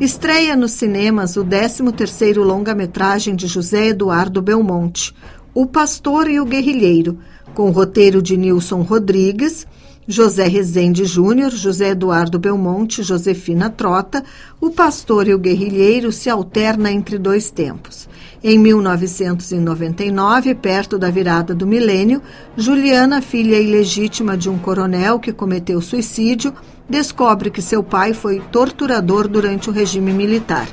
Estreia 0.00 0.56
nos 0.56 0.72
cinemas 0.72 1.36
o 1.36 1.44
13º 1.44 2.38
longa-metragem 2.38 3.36
de 3.36 3.46
José 3.46 3.90
Eduardo 3.90 4.42
Belmonte, 4.42 5.14
O 5.54 5.64
Pastor 5.64 6.28
e 6.28 6.40
o 6.40 6.44
Guerrilheiro, 6.44 7.16
com 7.54 7.70
roteiro 7.70 8.20
de 8.20 8.36
Nilson 8.36 8.82
Rodrigues, 8.82 9.64
José 10.08 10.48
Rezende 10.48 11.04
Júnior, 11.04 11.52
José 11.52 11.90
Eduardo 11.90 12.36
Belmonte, 12.36 13.04
Josefina 13.04 13.70
Trota, 13.70 14.24
o 14.60 14.70
pastor 14.70 15.28
e 15.28 15.34
o 15.34 15.38
guerrilheiro 15.38 16.10
se 16.10 16.30
alterna 16.30 16.90
entre 16.90 17.18
dois 17.18 17.50
tempos. 17.50 18.08
Em 18.42 18.56
1999, 18.56 20.54
perto 20.54 20.96
da 20.96 21.10
virada 21.10 21.52
do 21.52 21.66
milênio, 21.66 22.22
Juliana, 22.56 23.20
filha 23.20 23.58
ilegítima 23.58 24.36
de 24.36 24.48
um 24.48 24.56
coronel 24.56 25.18
que 25.18 25.32
cometeu 25.32 25.80
suicídio, 25.80 26.54
descobre 26.88 27.50
que 27.50 27.60
seu 27.60 27.82
pai 27.82 28.14
foi 28.14 28.40
torturador 28.52 29.26
durante 29.26 29.68
o 29.68 29.72
regime 29.72 30.12
militar. 30.12 30.68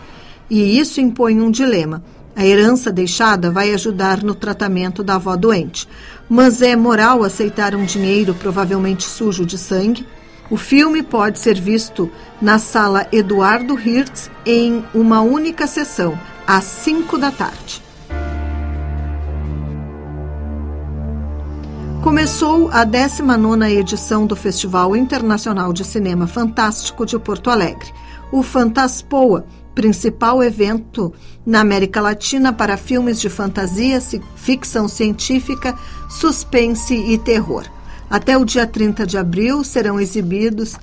E 0.47 0.77
isso 0.77 1.01
impõe 1.01 1.41
um 1.41 1.49
dilema. 1.49 2.03
A 2.35 2.45
herança 2.45 2.91
deixada 2.91 3.49
vai 3.49 3.73
ajudar 3.73 4.21
no 4.21 4.35
tratamento 4.35 5.01
da 5.01 5.15
avó 5.15 5.35
doente, 5.35 5.87
mas 6.29 6.61
é 6.61 6.75
moral 6.75 7.23
aceitar 7.23 7.73
um 7.73 7.85
dinheiro 7.85 8.35
provavelmente 8.35 9.05
sujo 9.05 9.43
de 9.43 9.57
sangue? 9.57 10.05
O 10.51 10.57
filme 10.57 11.01
pode 11.01 11.39
ser 11.39 11.59
visto 11.59 12.11
na 12.39 12.59
sala 12.59 13.07
Eduardo 13.11 13.79
Hirtz 13.79 14.29
em 14.45 14.83
uma 14.93 15.21
única 15.21 15.65
sessão, 15.65 16.15
às 16.47 16.63
5 16.63 17.17
da 17.17 17.31
tarde. 17.31 17.81
Começou 22.03 22.69
a 22.69 22.85
19ª 22.85 23.67
edição 23.71 24.27
do 24.27 24.35
Festival 24.35 24.95
Internacional 24.95 25.73
de 25.73 25.83
Cinema 25.83 26.27
Fantástico 26.27 27.03
de 27.03 27.17
Porto 27.17 27.49
Alegre, 27.49 27.91
o 28.31 28.43
Fantaspoa, 28.43 29.45
principal 29.73 30.43
evento 30.43 31.11
na 31.43 31.61
América 31.61 31.99
Latina 31.99 32.53
para 32.53 32.77
filmes 32.77 33.19
de 33.19 33.27
fantasia, 33.27 33.99
ficção 34.35 34.87
científica, 34.87 35.75
suspense 36.07 36.93
e 36.93 37.17
terror. 37.17 37.63
Até 38.07 38.37
o 38.37 38.45
dia 38.45 38.67
30 38.67 39.05
de 39.07 39.17
abril 39.17 39.63
serão 39.63 39.99
exibidos 39.99 40.77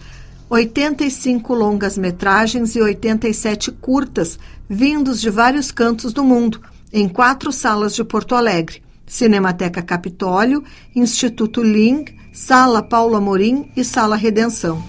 85 0.53 1.55
longas-metragens 1.55 2.77
e 2.77 2.83
87 2.83 3.72
curtas, 3.72 4.38
vindos 4.73 5.21
de 5.21 5.29
vários 5.29 5.71
cantos 5.71 6.15
do 6.15 6.25
mundo, 6.25 6.59
em 6.91 7.07
quatro 7.07 7.53
salas 7.53 7.95
de 7.95 8.03
Porto 8.03 8.35
Alegre: 8.35 8.83
Cinemateca 9.07 9.83
Capitólio, 9.83 10.65
Instituto 10.97 11.63
Ling, 11.63 12.07
Sala 12.33 12.83
Paulo 12.83 13.15
Amorim 13.15 13.71
e 13.77 13.85
Sala 13.85 14.17
Redenção. 14.17 14.83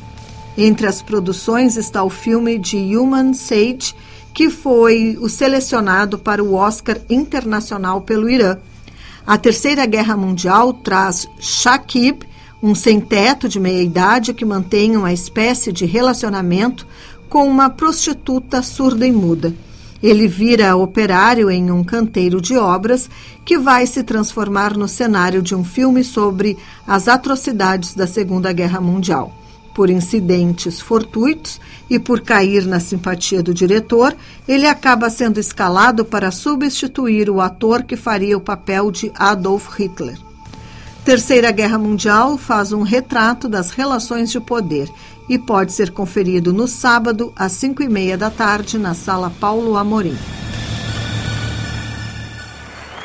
Entre 0.57 0.87
as 0.87 1.01
produções 1.01 1.75
está 1.75 2.01
o 2.01 2.09
filme 2.09 2.57
de 2.57 2.77
Human 2.95 3.33
Sage, 3.33 3.93
que 4.33 4.49
foi 4.49 5.17
o 5.19 5.27
selecionado 5.27 6.17
para 6.17 6.41
o 6.41 6.53
Oscar 6.53 6.97
Internacional 7.09 8.01
pelo 8.01 8.29
Irã. 8.29 8.57
A 9.27 9.37
Terceira 9.37 9.85
Guerra 9.85 10.15
Mundial 10.15 10.73
traz 10.73 11.27
Shakib, 11.39 12.23
um 12.61 12.73
sem-teto 12.73 13.49
de 13.49 13.59
meia-idade 13.59 14.33
que 14.33 14.45
mantém 14.45 14.95
uma 14.95 15.11
espécie 15.11 15.73
de 15.73 15.85
relacionamento 15.85 16.87
com 17.27 17.45
uma 17.49 17.69
prostituta 17.69 18.61
surda 18.61 19.05
e 19.05 19.11
muda. 19.11 19.53
Ele 20.03 20.27
vira 20.27 20.75
operário 20.75 21.49
em 21.49 21.71
um 21.71 21.81
canteiro 21.81 22.41
de 22.41 22.57
obras 22.57 23.09
que 23.45 23.57
vai 23.57 23.87
se 23.87 24.03
transformar 24.03 24.75
no 24.75 24.85
cenário 24.85 25.41
de 25.41 25.55
um 25.55 25.63
filme 25.63 26.03
sobre 26.03 26.57
as 26.85 27.07
atrocidades 27.07 27.93
da 27.93 28.05
Segunda 28.05 28.51
Guerra 28.51 28.81
Mundial. 28.81 29.33
Por 29.73 29.89
incidentes 29.89 30.81
fortuitos 30.81 31.59
e 31.89 31.97
por 31.97 32.19
cair 32.19 32.65
na 32.65 32.81
simpatia 32.81 33.41
do 33.41 33.53
diretor, 33.53 34.13
ele 34.45 34.67
acaba 34.67 35.09
sendo 35.09 35.39
escalado 35.39 36.03
para 36.03 36.31
substituir 36.31 37.29
o 37.29 37.39
ator 37.39 37.83
que 37.83 37.95
faria 37.95 38.37
o 38.37 38.41
papel 38.41 38.91
de 38.91 39.09
Adolf 39.15 39.69
Hitler. 39.79 40.17
Terceira 41.05 41.51
Guerra 41.51 41.77
Mundial 41.77 42.37
faz 42.37 42.71
um 42.71 42.81
retrato 42.81 43.49
das 43.49 43.71
relações 43.71 44.31
de 44.31 44.39
poder 44.39 44.89
e 45.29 45.37
pode 45.37 45.71
ser 45.71 45.91
conferido 45.91 46.51
no 46.51 46.67
sábado, 46.67 47.33
às 47.35 47.59
5 47.59 47.83
e 47.83 47.89
meia 47.89 48.17
da 48.17 48.29
tarde, 48.29 48.77
na 48.77 48.93
Sala 48.93 49.29
Paulo 49.39 49.77
Amorim. 49.77 50.17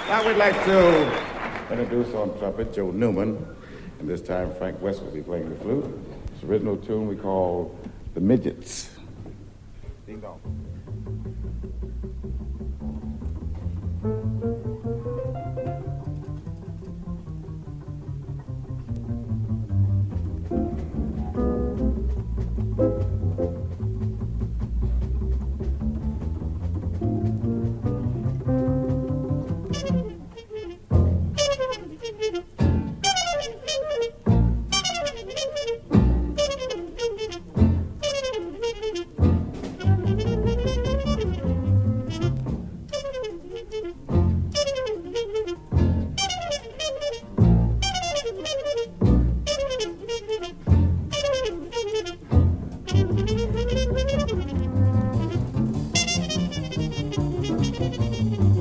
Now 0.08 0.26
we'd 0.26 0.38
like 0.38 0.58
to 0.64 1.72
introduce 1.72 2.14
on 2.14 2.30
trumpet 2.38 2.72
Joe 2.72 2.92
Newman, 2.92 3.36
and 4.00 4.08
this 4.08 4.22
time 4.22 4.50
Frank 4.58 4.80
West 4.82 5.02
will 5.02 5.12
be 5.12 5.22
playing 5.22 5.48
the 5.50 5.56
flute. 5.56 5.84
It's 6.34 6.44
original 6.44 6.76
tune 6.76 7.08
we 7.08 7.16
call 7.16 7.74
The 8.14 8.20
Midgets. 8.20 8.90
Ding 10.06 10.20
dong. 10.20 10.40
Thank 57.78 57.96
you. 58.42 58.57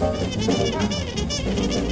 Thank 0.00 1.89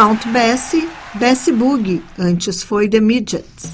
Count 0.00 0.26
Bessie, 0.28 0.88
Bessie 1.12 1.52
Boogie, 1.52 2.02
antes 2.18 2.62
foi 2.62 2.88
The 2.88 3.02
Midgets. 3.02 3.72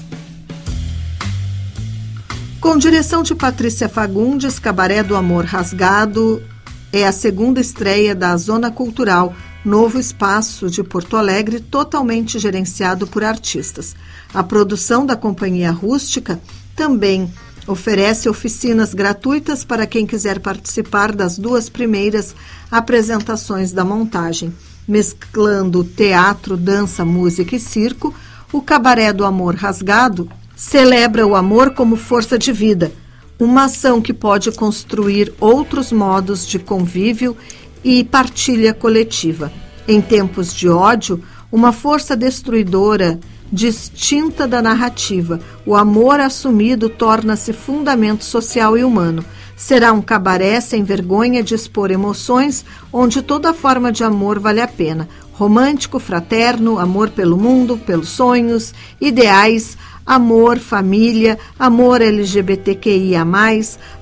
Com 2.59 2.77
direção 2.77 3.23
de 3.23 3.33
Patrícia 3.33 3.87
Fagundes, 3.87 4.59
Cabaré 4.59 5.01
do 5.03 5.15
Amor 5.15 5.45
Rasgado 5.45 6.43
é 6.91 7.07
a 7.07 7.13
segunda 7.13 7.61
estreia 7.61 8.13
da 8.13 8.35
Zona 8.35 8.69
Cultural, 8.69 9.33
novo 9.63 9.97
espaço 9.97 10.69
de 10.69 10.83
Porto 10.83 11.15
Alegre 11.15 11.61
totalmente 11.61 12.37
gerenciado 12.39 13.07
por 13.07 13.23
artistas. 13.23 13.95
A 14.33 14.43
produção 14.43 15.05
da 15.05 15.15
Companhia 15.15 15.71
Rústica 15.71 16.41
também 16.75 17.31
oferece 17.65 18.27
oficinas 18.27 18.93
gratuitas 18.93 19.63
para 19.63 19.87
quem 19.87 20.05
quiser 20.05 20.39
participar 20.41 21.15
das 21.15 21.37
duas 21.37 21.69
primeiras 21.69 22.35
apresentações 22.69 23.71
da 23.71 23.85
montagem. 23.85 24.53
Mesclando 24.87 25.83
teatro, 25.83 26.55
dança, 26.55 27.03
música 27.03 27.55
e 27.55 27.59
circo, 27.59 28.13
o 28.53 28.61
Cabaré 28.61 29.11
do 29.11 29.25
Amor 29.25 29.55
Rasgado 29.55 30.29
celebra 30.55 31.27
o 31.27 31.35
amor 31.35 31.71
como 31.73 31.97
força 31.97 32.37
de 32.37 32.51
vida, 32.53 32.91
uma 33.37 33.65
ação 33.65 34.01
que 34.01 34.13
pode 34.13 34.51
construir 34.51 35.33
outros 35.39 35.91
modos 35.91 36.47
de 36.47 36.57
convívio 36.57 37.35
e 37.83 38.03
partilha 38.03 38.73
coletiva. 38.73 39.51
Em 39.87 40.01
tempos 40.01 40.53
de 40.53 40.69
ódio, 40.69 41.21
uma 41.51 41.71
força 41.71 42.15
destruidora 42.15 43.19
distinta 43.51 44.47
da 44.47 44.61
narrativa, 44.61 45.39
o 45.65 45.75
amor 45.75 46.19
assumido 46.19 46.89
torna-se 46.89 47.53
fundamento 47.53 48.23
social 48.23 48.77
e 48.77 48.83
humano. 48.83 49.23
Será 49.57 49.91
um 49.91 50.03
cabaré 50.03 50.61
sem 50.61 50.83
vergonha 50.83 51.41
de 51.41 51.55
expor 51.55 51.89
emoções, 51.89 52.63
onde 52.93 53.23
toda 53.23 53.55
forma 53.55 53.91
de 53.91 54.03
amor 54.03 54.37
vale 54.37 54.61
a 54.61 54.67
pena. 54.67 55.09
Romântico, 55.33 55.97
fraterno, 55.97 56.77
amor 56.77 57.09
pelo 57.09 57.35
mundo, 57.35 57.75
pelos 57.75 58.09
sonhos, 58.09 58.71
ideais, 59.01 59.75
amor, 60.05 60.59
família, 60.59 61.39
amor 61.57 62.03
LGBTQIA, 62.03 63.25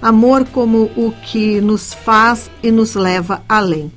amor 0.01 0.45
como 0.51 0.91
o 0.97 1.13
que 1.23 1.61
nos 1.61 1.93
faz 1.93 2.51
e 2.61 2.69
nos 2.69 2.93
leva 2.93 3.41
além. 3.47 3.89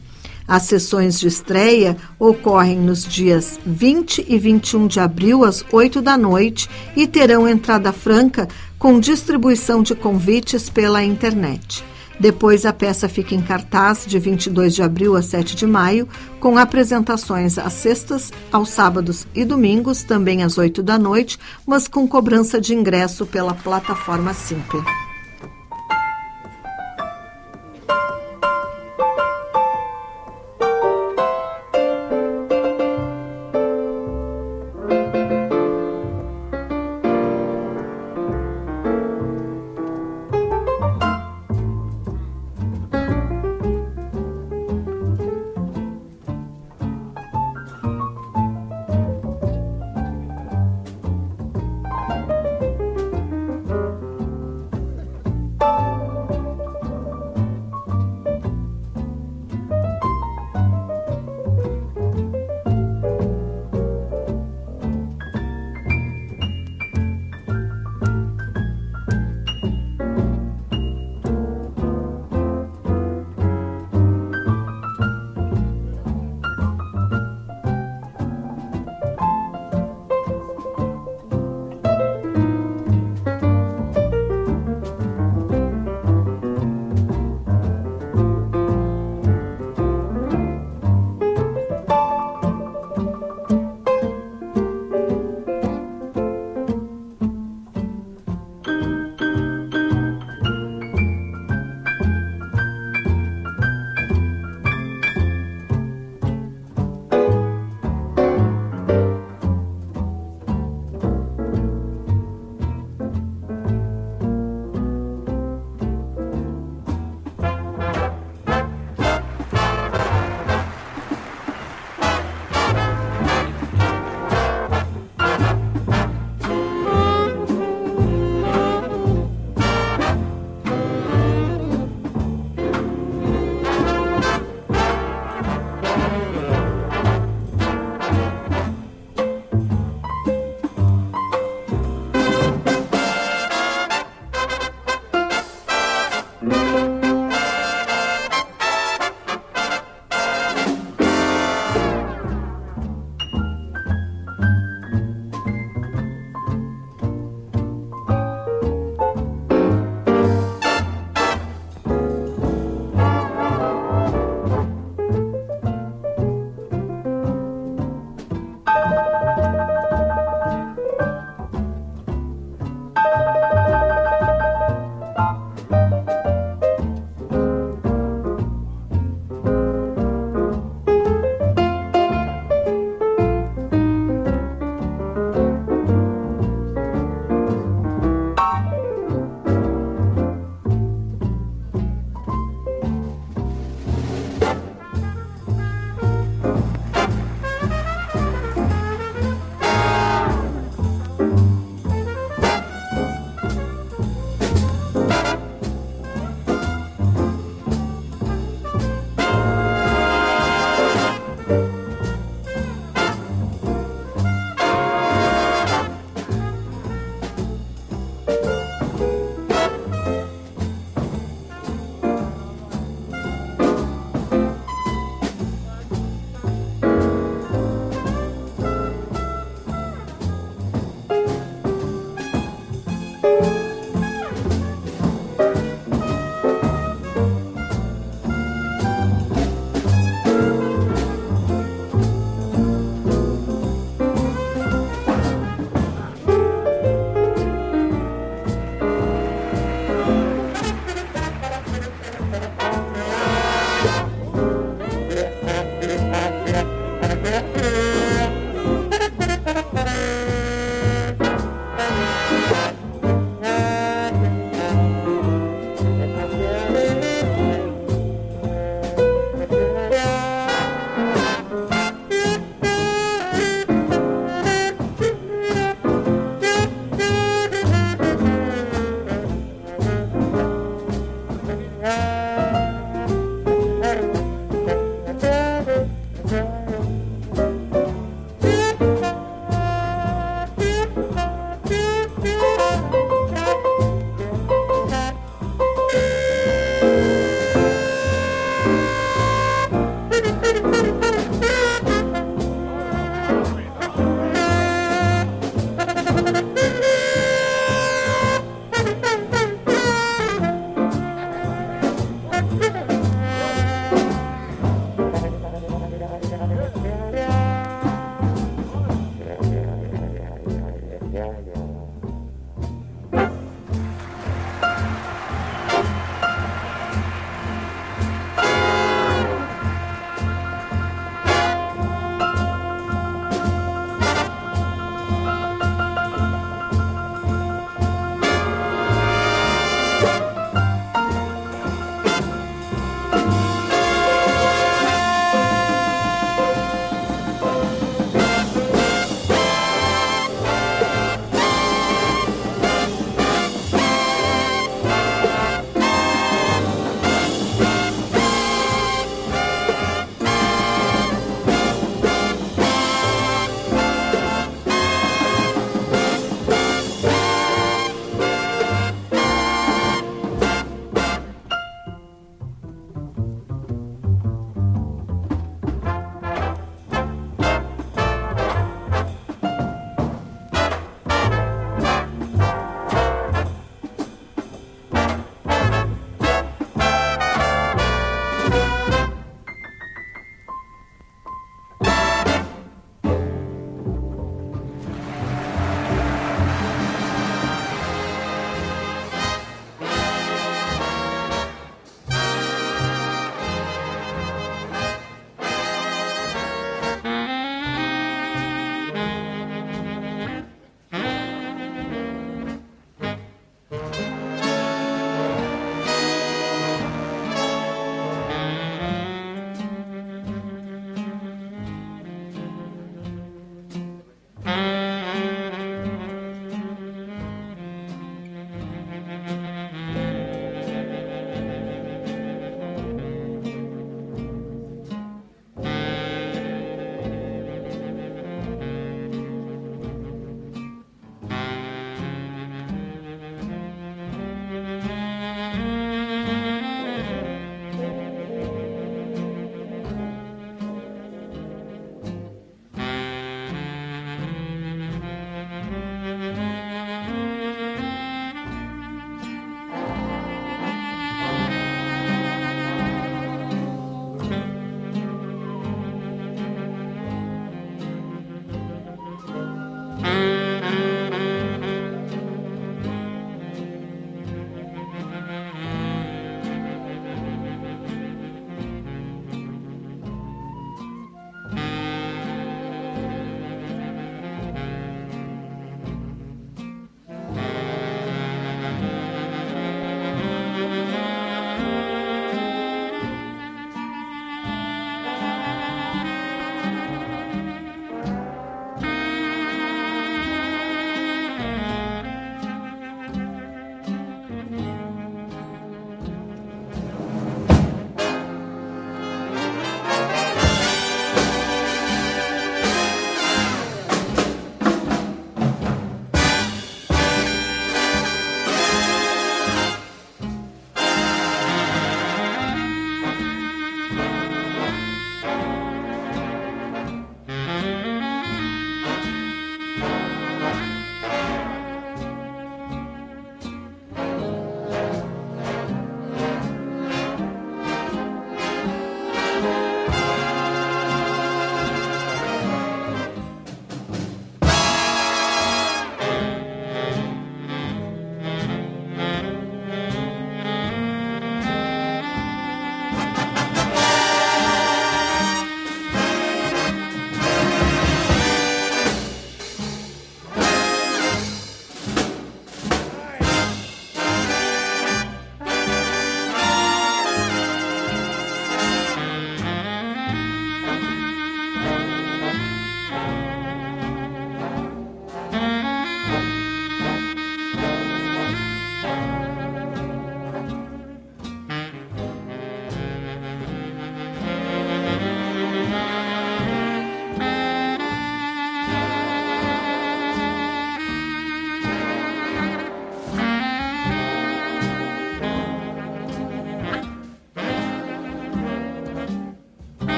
As 0.48 0.62
sessões 0.62 1.20
de 1.20 1.28
estreia 1.28 1.94
ocorrem 2.18 2.78
nos 2.78 3.04
dias 3.04 3.60
20 3.66 4.24
e 4.26 4.38
21 4.38 4.86
de 4.86 4.98
abril, 4.98 5.44
às 5.44 5.62
8 5.70 6.00
da 6.00 6.16
noite, 6.16 6.70
e 6.96 7.06
terão 7.06 7.46
entrada 7.46 7.92
franca 7.92 8.48
com 8.78 9.00
distribuição 9.00 9.82
de 9.82 9.94
convites 9.94 10.70
pela 10.70 11.02
internet. 11.04 11.84
Depois, 12.20 12.66
a 12.66 12.72
peça 12.72 13.08
fica 13.08 13.34
em 13.34 13.40
cartaz 13.40 14.04
de 14.06 14.18
22 14.18 14.74
de 14.74 14.82
abril 14.82 15.14
a 15.14 15.22
7 15.22 15.54
de 15.54 15.66
maio, 15.66 16.08
com 16.40 16.58
apresentações 16.58 17.58
às 17.58 17.74
sextas, 17.74 18.32
aos 18.50 18.70
sábados 18.70 19.26
e 19.34 19.44
domingos, 19.44 20.02
também 20.02 20.42
às 20.42 20.58
8 20.58 20.82
da 20.82 20.98
noite, 20.98 21.38
mas 21.64 21.86
com 21.86 22.08
cobrança 22.08 22.60
de 22.60 22.74
ingresso 22.74 23.24
pela 23.24 23.54
plataforma 23.54 24.34
Simples. 24.34 25.07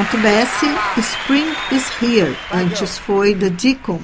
Count 0.00 0.22
Basie, 0.22 0.74
Spring 0.96 1.52
is 1.70 1.84
Here. 2.00 2.34
Antes 2.54 2.98
foi 2.98 3.34
The 3.34 3.50
Deacon. 3.50 4.00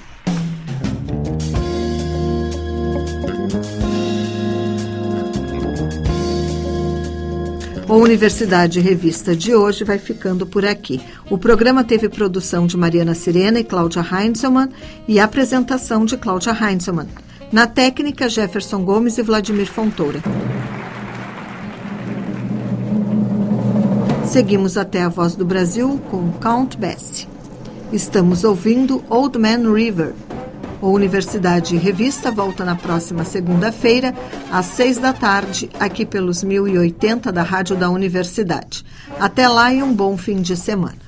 O 7.89 7.95
Universidade 7.95 8.79
Revista 8.79 9.35
de 9.35 9.55
hoje 9.55 9.85
vai 9.85 9.99
ficando 9.99 10.47
por 10.47 10.67
aqui. 10.67 11.01
O 11.31 11.39
programa 11.39 11.83
teve 11.83 12.11
produção 12.11 12.67
de 12.67 12.77
Mariana 12.77 13.15
Sirena 13.15 13.59
e 13.59 13.65
Cláudia 13.65 14.03
Heinzelmann 14.05 14.69
e 15.09 15.19
apresentação 15.19 16.05
de 16.05 16.19
Cláudia 16.19 16.53
Heinzelmann. 16.53 17.09
Na 17.51 17.67
técnica, 17.67 18.29
Jefferson 18.29 18.85
Gomes 18.85 19.17
e 19.17 19.23
Vladimir 19.23 19.67
Fontoura. 19.67 20.21
Seguimos 24.37 24.77
até 24.77 25.01
a 25.01 25.09
Voz 25.09 25.35
do 25.35 25.47
Brasil 25.47 25.99
com 26.11 26.31
Count 26.33 26.77
Basie. 26.77 27.27
Estamos 27.91 28.45
ouvindo 28.45 29.03
Old 29.09 29.39
Man 29.39 29.73
River. 29.73 30.13
O 30.83 30.91
Universidade 30.91 31.75
Revista 31.79 32.31
volta 32.31 32.63
na 32.63 32.77
próxima 32.77 33.25
segunda-feira, 33.25 34.15
às 34.53 34.67
seis 34.67 34.99
da 34.99 35.15
tarde, 35.15 35.71
aqui 35.81 36.05
pelos 36.05 36.45
1080 36.45 37.33
da 37.33 37.43
Rádio 37.43 37.77
da 37.77 37.89
Universidade. 37.89 38.85
Até 39.19 39.49
lá 39.49 39.73
e 39.73 39.83
um 39.83 39.95
bom 39.95 40.19
fim 40.19 40.43
de 40.43 40.55
semana. 40.55 40.99